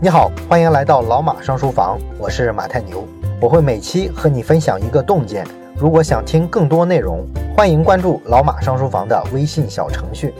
[0.00, 3.06] 你好，欢迎来到老马上书房，我是马太牛，
[3.40, 5.46] 我会每期和你分享一个洞见。
[5.76, 7.26] 如果想听更多内容，
[7.56, 10.34] 欢迎关注老马上书房的微信小程序。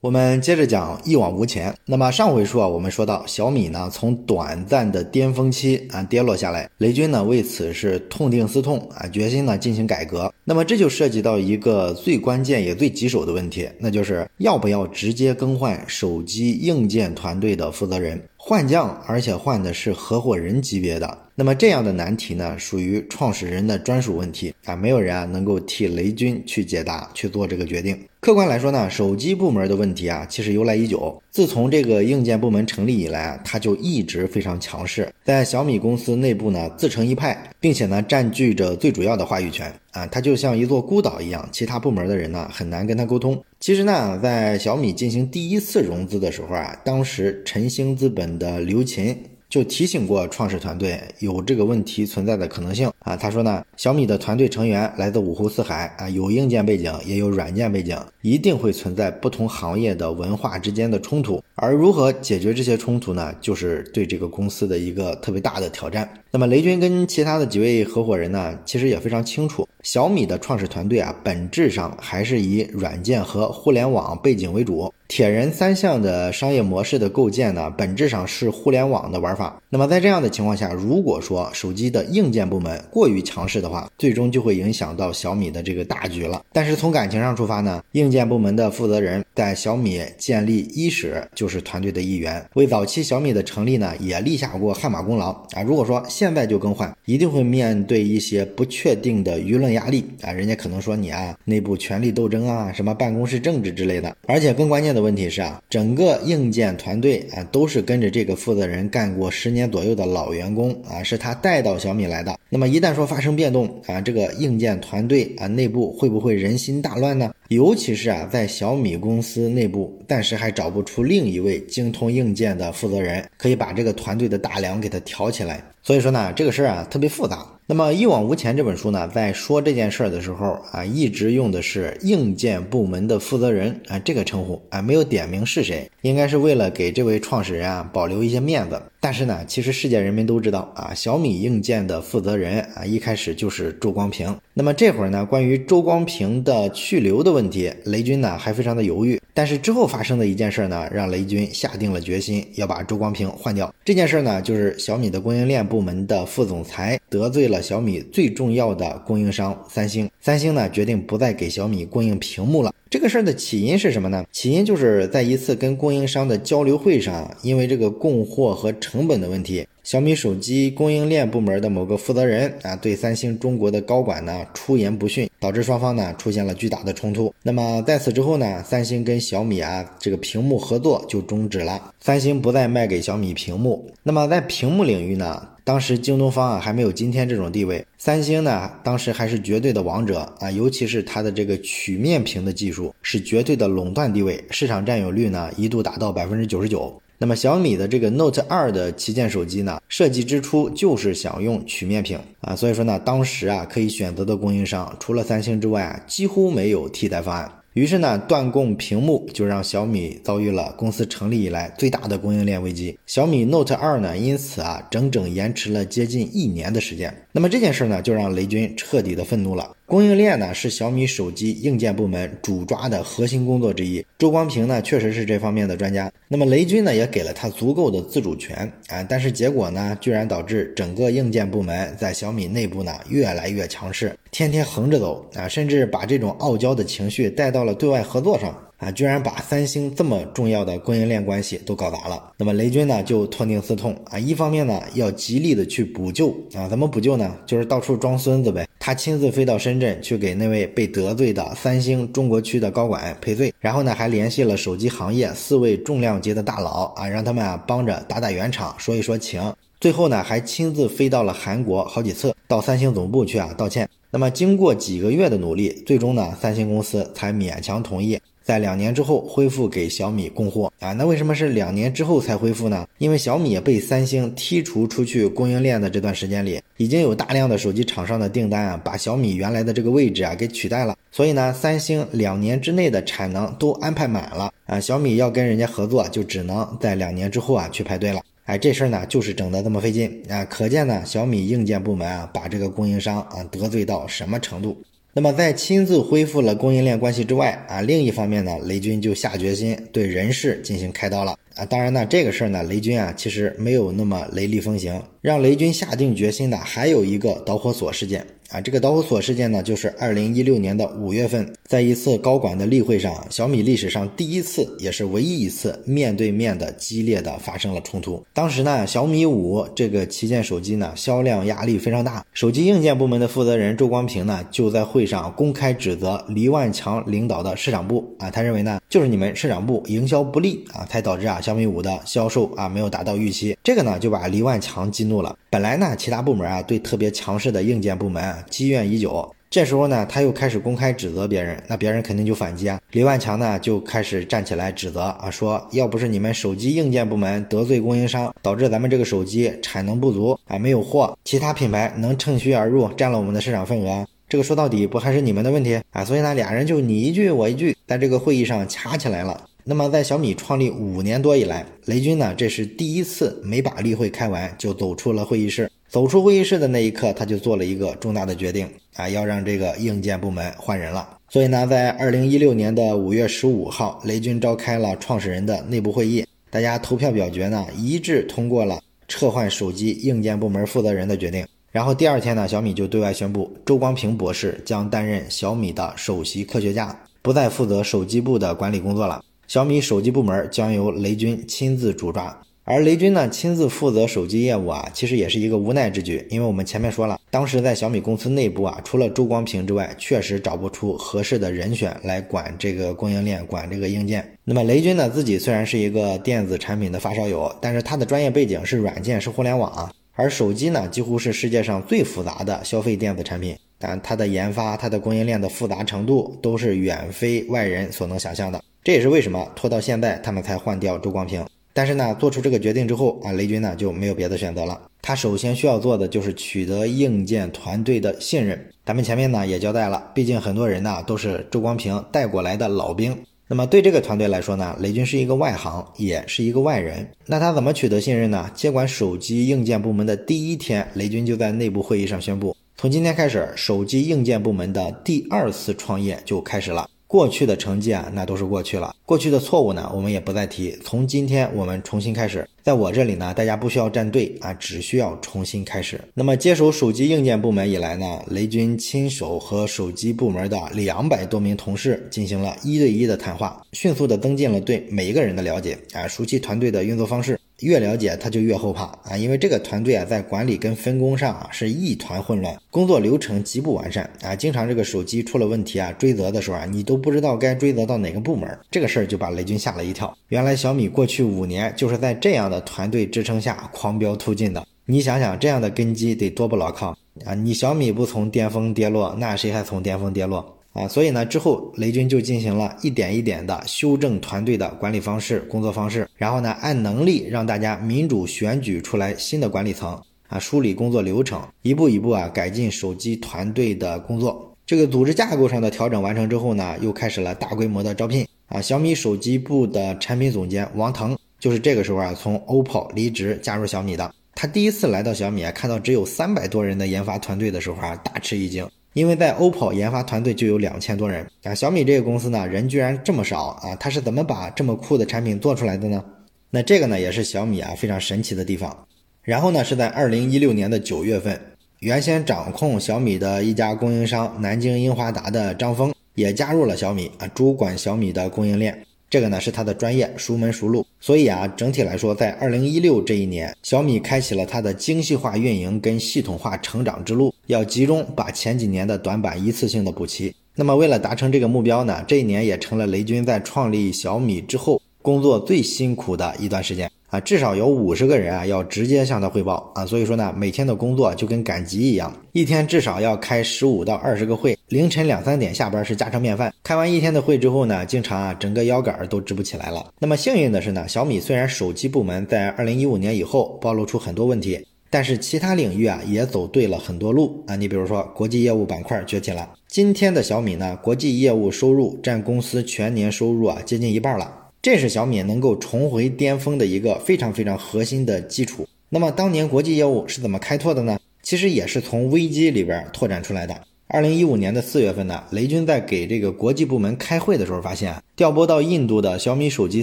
[0.00, 1.74] 我们接着讲一往无前。
[1.84, 10.32] 那么上回书啊，我们说到小米呢从短暂的巅峰期啊跌落下来，雷军呢为此是痛定思痛啊，决心呢进行改革。
[10.44, 18.22] 那么这就涉及到一个最关键也最棘手的问题，那就是要不要直接更换手机硬件团队的负责人。
[18.36, 21.18] 换将，而且换的是合伙人级别的。
[21.40, 27.96] 那么这样的难题呢，属于创始人的专属问题啊，没有人啊能够替雷军去解答、去做这个决定。
[28.18, 31.22] 客观来说呢，手机部门的问题啊，其实由来已久。
[31.30, 43.40] 自从这个硬件部门成立以来啊，它就一直非常强势，在小米公司内部呢自成一派，并且呢占据着最主要的话语权啊，它就像一座孤岛一样，其他部门的人呢很难跟他沟通。
[43.60, 49.16] 其实呢，在小米进行第一次融资的时候啊，当时晨星资本的刘琴。
[49.48, 52.90] 就提醒过创始团队有这个问题存在的可能性。
[53.00, 53.16] 啊。
[53.16, 61.42] 他说呢，小米的团队成员来自五湖四海啊，有硬件背景，也有软件背景，一定会存在不同行业的文化之间的冲突。
[61.54, 63.34] 而如何解决这些冲突呢？
[63.40, 66.08] 就是对这个公司的一个特别大的挑战。
[66.30, 74.92] 那么雷军跟其他的几位合伙人呢，其实也非常清楚，小米的创始团队啊，本质上还是以软件和互联网背景为主。
[75.08, 79.58] 铁人三项的商业模式的构建呢，本质上是互联网的玩法。
[79.70, 86.44] 那么在这样的情况下，如果说手机的硬件部门过于强势的话，最终就会影响到小米的这个大局了。
[86.52, 95.62] 但是从感情上出发呢，硬件部门的负责人在小米建立伊始就是团队的一员，为早期小米的成立呢也立下过汗马功劳啊。
[95.66, 104.98] 如果说现在就更换，一定会面对一些不确定的舆论压力啊，人家可能说你啊内部权力斗争啊，什么办公室政治之类的，而且更关键的。
[104.98, 112.36] 问题是啊，整个硬件团队啊都是跟着这个负责人干过十年左右的老员工啊，是他带到小米来的。
[112.50, 117.34] 那么一一旦说发生变动啊，这个硬件团队啊内部会不会人心大乱呢？
[117.48, 125.60] 尤其是啊，在小米公司内部，暂时还找不出另一位精通硬件的负责人，可以把这个团队的大梁给他挑起来。
[125.82, 127.44] 所以说呢，这个事儿啊特别复杂。
[127.66, 138.80] 那么一往无前这本书呢，在说这件事儿的时候啊，一直用的是硬件部门的负责人啊这个称呼啊，没有点名是谁，应该是为了给这位创始人啊保留一些面子。
[139.00, 144.36] 但是呢，其实世界人民都知道啊，小米硬件的负责人啊一开始就是周光平。
[144.54, 149.20] 那么这会儿呢，关于周光平的去留的问题，雷军呢还非常的犹豫。
[149.32, 153.72] 但是之后发生的一件事呢，让雷军下定了决心要把周光平换掉。
[153.84, 160.10] 这件事呢，就是小米的供应链部门的副总裁得罪了小米最重要的供应商三星。
[160.20, 162.74] 三星呢，决定不再给小米供应屏幕了。
[162.90, 164.24] 这个事儿的起因是什么呢？
[164.32, 169.66] 起因就是在一次跟供应商的交流会上，因为这个供货和成本的问题。
[169.84, 177.32] 小米手机供应链部门的某个负责人啊，对三星中国的高管呢出言不逊，导致双方呢出现了巨大的冲突。
[177.42, 183.90] 那么在此之后呢，三星跟小米啊这个屏幕合作就终止了，三星不再卖给小米屏幕。
[184.02, 196.98] 那么在屏幕领域呢，当时京东方啊还没有今天这种地位，三星呢当时还是绝对的王者啊，尤其是它的这个曲面屏的技术是绝对的垄断地位，市场占有率呢一度达到百分之九十九。
[197.18, 207.52] 那么小米的这个 Note 二的旗舰手机呢，设计之初就是想用曲面屏啊，所以说呢，当时啊可以选择的供应商除了三星之外啊，几乎没有替代方案。
[207.78, 212.98] 于是呢，断供屏幕就让小米遭遇了公司成立以来最大的供应链危机。
[213.06, 217.14] 小米 Note 二呢，因此啊，整整延迟了接近一年的时间。
[217.30, 219.76] 那么这件事呢，就让雷军彻底的愤怒了。
[219.88, 226.12] 供应链呢是小米手机硬件部门主抓的核心工作之一，周光平呢确实是这方面的专家。
[226.28, 238.54] 那么雷军呢也给了他足够的自主权啊，但是结果呢，居然导致整个硬件部门在小米内部呢越来越强势，天天横着走啊，甚至把这种傲娇的情绪带到了对外合作上。
[238.78, 242.32] 啊，居然把三星这么重要的供应链关系都搞砸了。
[242.36, 247.36] 那么雷军呢，就痛定思痛啊，一方面呢要极力的去补救啊，怎么补救呢？
[247.44, 248.66] 就是到处装孙子呗。
[248.78, 259.52] 他亲自飞到深圳去给那位被得罪的三星中国区的高管赔罪，然后呢还联系了手机行业四位重量级的大佬啊，让他们啊帮着打打圆场，说一说情。
[259.80, 263.88] 最后呢还亲自飞到了韩国好几次，到三星总部去啊道歉。
[264.10, 268.18] 那么经过几个月的努力，最终呢三星公司才勉强同意。
[268.48, 270.94] 在两年之后恢复给小米供货啊。
[270.94, 272.88] 那为什么是两年之后才恢复呢？
[272.96, 280.96] 因为小米被三星剔除出去供应链的这段时间里，已经有大量的手机厂商的订单啊，把小米原来的这个位置啊给取代了。
[281.12, 288.22] 所以呢，三星两年之内的产能都安排满了啊，小米要跟人家合作，就只能在两年之后啊去排队了。
[288.46, 294.74] 哎，这事儿呢就是整的这么费劲啊，可见呢小米硬件部门啊把这个供应商啊得罪到什么程度。
[295.18, 301.36] 那么在亲自恢复了供应链关系之外啊，另一方面呢，雷军就下决心对人事进行开刀了。
[301.58, 301.66] 啊。
[301.66, 308.24] 当然呢，这个事儿呢，雷军啊其实没有那么雷厉风行，让雷军下定决心的还有一个导火索事件。
[308.48, 318.24] 啊，这个导火索事件呢，就是二零一六年的五月份，在一次高管的例会上，小米历史上第一次，也是唯一一次面对面的激烈的发生了冲突。
[318.32, 333.56] 当时呢，小米五这个旗舰手机呢，销量压力非常大，手机硬件部门的负责人周光平呢，就在会上公开指责黎万强领导的市场部啊，他认为呢，就是你们市场部营销不力啊，才导致啊小米五的销售啊没有达到预期。
[333.64, 335.34] 这个呢，就把黎万强激怒了。
[335.48, 342.78] 本来呢，其他部门啊对特别强势的硬件部门积怨已久，这时候呢，他又开始公开指责别人，那别人肯定就反击啊。
[342.90, 356.04] 李万强呢就开始站起来指责啊，说要不是你们手机硬件部门得罪供应商，导致咱们这个手机产能不足啊，没有货，其他品牌能趁虚而入，占了我们的市场份额，这个说到底不还是你们的问题啊？
[356.04, 359.46] 所以呢，俩人就你一句我一句，在这个会议上掐起来了。
[359.70, 365.70] 那么，在小米创立五年多以来，雷军呢，这是第一次没把例会开完就走出了会议室。
[365.90, 371.18] 走出会议室的那一刻，他就做了一个重大的决定啊，要让这个硬件部门换人了。
[371.28, 381.46] 所以呢，在二零一六年的五月十五号，雷军召开了创始人的内部会议，大家投票表决呢，一致通过了撤换手机硬件部门负责人的决定。
[381.70, 389.22] 然后第二天呢，小米就对外宣布，周光平博士将担任小米的首席科学家，不再负责手机部的管理工作了。
[389.48, 404.36] 小米手机部门将由雷军亲自主抓，而雷军呢亲自负责手机业务啊，其实也是一个无奈之举，因为我们前面说了，当时在小米公司内部啊，除了周光平之外，确实找不出合适的人选来管这个供应链，管这个硬件。
[404.44, 418.60] 那么雷军呢自己虽然是一个电子产品的发烧友，但是他的专业背景是软件，是互联网，啊而手机呢几乎是世界上最复杂的消费电子产品，但它的研发、它的供应链的复杂程度都是远非外人所能想象的。
[418.82, 421.46] 这也是为什么拖到现在他们才换掉周光平。
[421.72, 424.80] 但是呢，做出这个决定之后啊，雷军呢就没有别的选择了。
[425.00, 428.68] 他首先需要做的就是取得硬件团队的信任。
[428.84, 433.16] 咱们前面呢也交代了，毕竟很多人呢都是周光平带过来的老兵。
[433.50, 437.08] 那么对这个团队来说呢，雷军是一个外行，也是一个外人。
[437.24, 438.50] 那他怎么取得信任呢？
[438.54, 446.86] 接管手机硬件部门的第一天，雷军就在内部会议上宣布，从今天开始，手机硬件部门的第二次创业就开始了。
[447.08, 448.94] 过去的成绩啊，那都是过去了。
[449.06, 450.76] 过去的错误呢，我们也不再提。
[450.84, 455.98] 从今天我们重新开始，在我这里呢，大家不需要站队啊，只需要重新开始。
[456.12, 467.40] 那么接手手机硬件部门以来呢，雷军亲手和手机部门的两百多名同事进行了一对一的谈话，迅速的增进了对每一个人的了解啊，熟悉团队的运作方式。
[467.60, 480.16] 越了解他就越后怕啊，因为这个团队啊在管理跟分工上啊是一团混乱，工作流程极不完善啊，经常这个手机出了问题啊，追责的时候啊，你都不知道该追责到哪个部门，这个事儿就把雷军吓了一跳。
[480.28, 487.34] 原来小米过去五年就是在这样的团队支撑下狂飙突进的，你想想这样的根基得多不牢靠啊！
[487.34, 490.57] 你小米不从巅峰跌落，那谁还从巅峰跌落？
[490.78, 504.54] 啊，所以呢，之后雷军就进行了一点一点的修正团队的管理方式、工作方式，然后呢，按能力让大家民主选举出来新的管理层啊，梳理工作流程，一步一步啊改进手机团队的工作。
[504.64, 508.60] 这个组织架构上的调整完成之后呢，又开始了大规模的招聘啊。
[508.60, 514.14] 小米手机部的产品总监王腾就是这个时候啊从 OPPO 离职加入小米的。
[514.34, 518.64] 他第一次来到小米啊，看到只有三百多人的研发团队的时候啊，大吃一惊。
[518.98, 526.04] 因为在 OPPO 研发团队就有两千多人啊，小米这个公司呢人居然这么少啊，它是怎么把这么酷的产品做出来的呢？
[526.50, 528.76] 那这个呢也是小米啊非常神奇的地方。
[529.22, 531.40] 然后呢是在二零一六年的九月份，
[531.78, 538.84] 原先掌控小米的一家供应商南京英华达的张峰也加入了小米啊，主管小米的供应链。
[539.10, 540.86] 这个呢是他的专业，熟门熟路。
[541.00, 550.34] 所以啊，整体来说，在二零一六这一年，小米开启了它的精细化运营跟系统化成长之路，要集中把前几年的短板一次性的补齐。
[550.54, 566.52] 那么，为了达成这个目标呢，这一年也成了雷军在创立小米之后工作最辛苦的一段时间啊，至少有五十个人啊要直接向他汇报啊，所以说呢，每天的工作就跟赶集一样，一天至少要开十五到二十个会，凌晨两三点下班是家常便饭。
[566.62, 569.86] 开完一天的会之后呢，经常啊整个腰杆都直不起来了。
[569.98, 577.56] 那么幸运的是呢，小米虽然手机部门在二零一五年以后暴露出很多问题，但是其他领域啊也走对了很多路啊。
[577.56, 584.30] 你比如说国际业务板块崛起了，今天的小米呢，国际业务收入占公司全年收入啊接近一半了。
[584.70, 588.68] 这是小米能够重回巅峰的一个非常非常核心的基础。
[588.90, 590.98] 那么当年国际业务是怎么开拓的呢？
[591.22, 593.58] 其实也是从危机里边拓展出来的。
[593.86, 599.82] 二零一五年的四月份呢，雷军在给这个国际部门开会的时候，发现调拨到印度的小米手机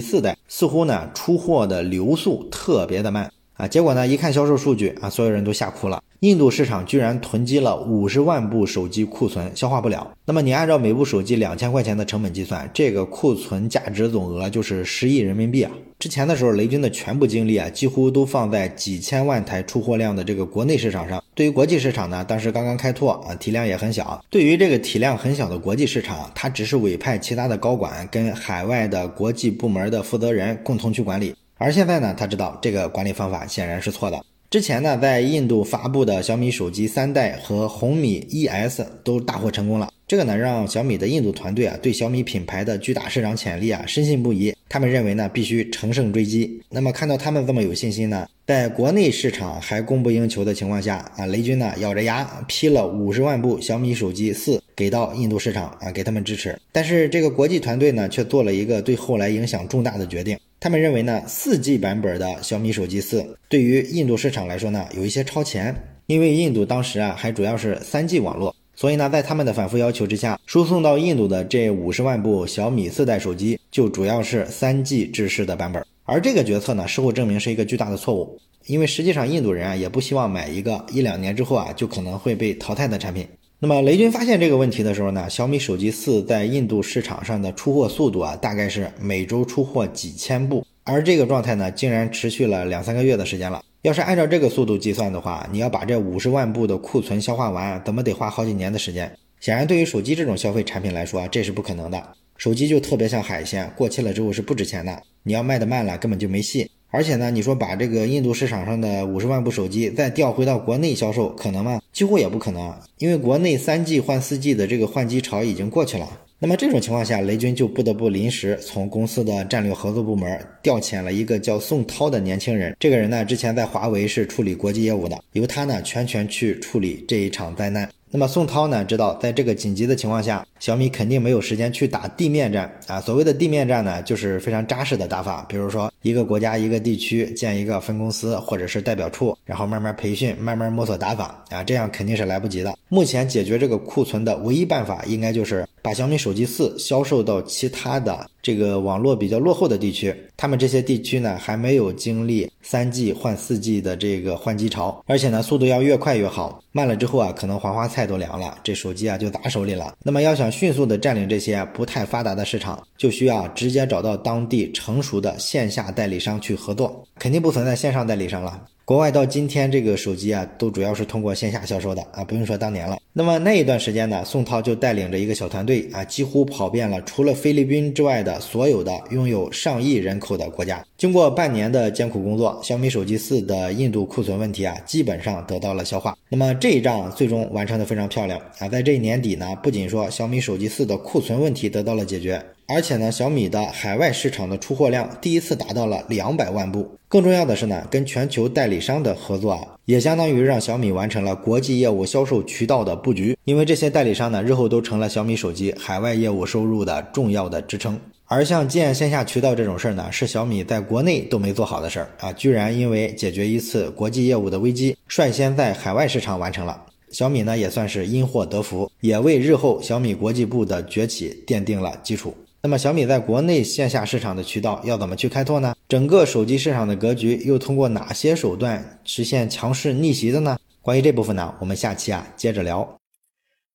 [0.00, 3.66] 四代似乎呢出货的流速特别的慢啊。
[3.66, 6.00] 结果呢一看销售数据啊，所有人都吓哭了。
[6.20, 10.10] 印度市场居然囤积了五十万部手机库存，消化不了。
[10.24, 15.70] 那么你按照每部手机两千块钱的成本计算，这个库存价值总额就是十亿人民币啊！
[15.98, 21.22] 之前的时候，雷军的全部精力啊，几乎都放在几千万台出货量的这个国内市场上。
[21.34, 24.22] 对于国际市场呢，当时刚刚开拓啊，体量也很小。
[24.30, 31.34] 对于这个体量很小的国际市场，他只是委派其他的高管跟海外的国际部门的负责人共同去管理。
[31.58, 34.22] 而现在呢，他知道这个管理方法显然是错的。
[34.56, 39.92] 之前呢，在印度发布的小米手机三代和红米 ES 都大获成功了。
[40.08, 44.54] 这个呢，让小米的印度团队啊，对小米品牌的巨大市场潜力啊，深信不疑。
[44.66, 46.58] 他们认为呢，必须乘胜追击。
[46.70, 56.58] 那么看到他们这么有信心呢，在国内市场还供不应求的情况下啊，雷军呢，咬着牙批了五十万部小米手机四给到印度市场啊，给他们支持。
[56.72, 60.38] 但是这个国际团队呢，却做了一个对后来影响重大的决定。
[60.58, 65.74] 他们认为呢，四 G 版本的小米手机四对于印度市场来说呢，有一些超前，
[66.06, 75.84] 因为印度当时啊还主要是三 G 网络，所以呢，在他们的反复要求之下，输送到印度的这五十万部小米四代手机就主要是三 G 制式的版本。
[76.04, 83.26] 而这个决策呢，事后证明是一个巨大的错误，因为实际上印度人啊也不希望买一个一两年之后啊就可能会被淘汰的产品。
[83.58, 93.62] 那么雷军发现这个问题的时候呢，小米手机四在印度市场上的出货速度啊，大概是每周出货几千部，而这个状态呢，竟然持续了两三个月的时间了。
[93.80, 99.10] 要是按照这个速度计算的话，你要把这五十万部的库存消化完，怎么得花好几年的时间？
[99.40, 102.06] 显然，对于手机这种消费产品来说，这是不可能的。
[102.36, 106.70] 手机就特别像海鲜，过期了之后是不值钱的，你要卖的慢了，根本就没戏。
[106.90, 111.80] 而且呢，你说把这个印度市场上的五十万部手机再调回到国内销售，可能吗？
[111.92, 116.08] 几乎也不可能，因为国内三 G 换四 G 的这个换机潮已经过去了。
[116.38, 122.76] 那么这种情况下，雷军就不得不临时从公司的战略合作部门调遣了一个叫宋涛的年轻人。
[122.78, 127.88] 这个人呢，之前在华为是处理国际业务的，由他呢全权去处理这一场灾难。
[128.16, 132.98] 那么宋涛呢，知道在这个紧急的情况下，小米肯定没有时间去打地面战啊。
[132.98, 142.74] 所谓的地面战呢，就是非常扎实的打法，比如说一个国家一个地区建一个分公司或者是代表处，然后慢慢培训，慢慢摸索打法啊，这样肯定是来不及的。
[142.88, 148.26] 目前解决这个库存的唯一办法，应该就是把小米手机四销售到其他的。
[148.40, 159.94] 这个网络比较落后的地区，他们这些地区呢还没有经历三 G 换四 G 的这个换机潮，而且呢速度要越快越好，慢了之后啊可能黄花菜都凉了，这手机啊就砸手里了。
[160.02, 168.60] 那么要想迅速的占领这些不太发达的市场，就需要直接找到当地成熟的线下代理商去合作，肯定不存在线上代理商了。
[168.86, 172.96] 国外到今天这个手机啊，都主要是通过线下销售的啊，不用说当年了。
[173.12, 180.86] 那么那一段时间呢，宋涛就带领着一个小团队啊，几乎跑遍了除了菲律宾之外的所有的拥有上亿人口的国家。
[180.96, 186.16] 经过半年的艰苦工作，小米手机四的印度库存问题啊，基本上得到了消化。
[186.28, 192.40] 那么这一仗最终完成的非常漂亮啊，在这一年底呢，不仅说小米手机四的库存问题得到了解决。
[192.68, 196.90] 而且呢，小米的海外市场的出货量第一次达到了两百万部。
[197.08, 203.38] 更重要的是呢，跟全球代理商的合作啊，也相当于让小米完成了国际业务销售渠道的布局。
[203.44, 207.98] 因为这些代理商呢，日后都成了小米手机海外业务收入的重要的支撑。
[208.24, 216.82] 而像建线下渠道这种事儿呢，是小米在国内都没做好的事儿啊，居然因为解决一次国际业务的危机，率先在海外市场完成了。
[217.12, 222.34] 小米呢，也算是因祸得福，也为日后小米国际部的崛起奠定了基础。
[222.62, 225.74] 那么小米在国内线下市场的渠道要怎么去开拓呢？
[225.88, 230.58] 整个手机市场的格局又通过哪些手段实现强势逆袭的呢？
[230.82, 232.96] 关于这部分呢，我们下期啊接着聊。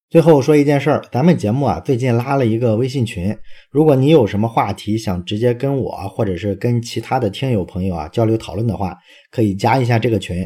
[0.10, 3.34] 最后说一件事儿，咱们节目啊最近拉了一个微信群，
[3.70, 8.94] 如果你有什么话题想直接跟我或者是跟其他的听友朋友啊交流讨论的话，
[9.30, 10.46] 可以加一下这个群。